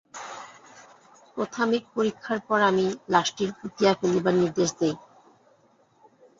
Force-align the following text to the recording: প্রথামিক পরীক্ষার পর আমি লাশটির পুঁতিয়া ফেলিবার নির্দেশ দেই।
প্রথামিক 1.37 1.83
পরীক্ষার 1.95 2.39
পর 2.47 2.59
আমি 2.61 2.85
লাশটির 3.09 3.49
পুঁতিয়া 3.57 3.91
ফেলিবার 3.99 4.35
নির্দেশ 4.35 4.69
দেই। 4.79 4.95